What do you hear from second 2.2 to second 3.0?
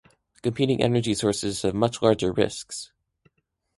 risks.